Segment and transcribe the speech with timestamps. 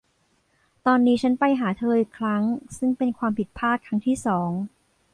[0.85, 2.43] ตอนนี้ฉันไปหาเธออีกครั้ง
[2.77, 4.51] ซึ่งเป็นความผิดพลาดครั้งที่สอง